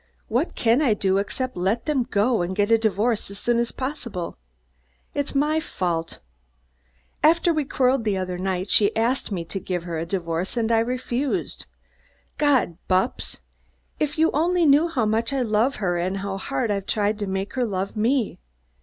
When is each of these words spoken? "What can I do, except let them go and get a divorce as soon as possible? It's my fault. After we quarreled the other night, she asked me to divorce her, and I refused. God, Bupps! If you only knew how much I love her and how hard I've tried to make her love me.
"What 0.29 0.55
can 0.55 0.81
I 0.81 0.95
do, 0.95 1.19
except 1.19 1.55
let 1.55 1.85
them 1.85 2.05
go 2.09 2.41
and 2.41 2.55
get 2.55 2.71
a 2.71 2.77
divorce 2.79 3.29
as 3.29 3.37
soon 3.37 3.59
as 3.59 3.71
possible? 3.71 4.35
It's 5.13 5.35
my 5.35 5.59
fault. 5.59 6.21
After 7.21 7.53
we 7.53 7.65
quarreled 7.65 8.03
the 8.03 8.17
other 8.17 8.39
night, 8.39 8.71
she 8.71 8.95
asked 8.95 9.31
me 9.31 9.45
to 9.45 9.59
divorce 9.59 10.55
her, 10.55 10.59
and 10.59 10.71
I 10.71 10.79
refused. 10.79 11.67
God, 12.39 12.79
Bupps! 12.89 13.41
If 13.99 14.17
you 14.17 14.31
only 14.31 14.65
knew 14.65 14.87
how 14.87 15.05
much 15.05 15.31
I 15.33 15.43
love 15.43 15.75
her 15.75 15.99
and 15.99 16.17
how 16.17 16.39
hard 16.39 16.71
I've 16.71 16.87
tried 16.87 17.19
to 17.19 17.27
make 17.27 17.53
her 17.53 17.63
love 17.63 17.95
me. 17.95 18.39